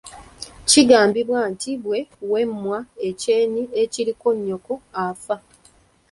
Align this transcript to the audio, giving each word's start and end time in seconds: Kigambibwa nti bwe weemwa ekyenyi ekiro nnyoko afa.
Kigambibwa 0.69 1.39
nti 1.51 1.71
bwe 1.83 1.99
weemwa 2.29 2.79
ekyenyi 3.07 3.63
ekiro 3.81 4.29
nnyoko 4.35 4.73
afa. 5.05 5.35